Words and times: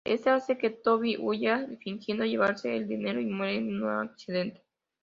Éste 0.03 0.31
hace 0.31 0.57
que 0.57 0.71
Toni 0.71 1.15
huya, 1.15 1.67
fingiendo 1.79 2.25
llevarse 2.25 2.75
el 2.75 2.87
dinero 2.87 3.19
y 3.21 3.27
muere 3.27 3.57
en 3.59 3.83
un 3.83 3.99
accidente. 4.07 4.63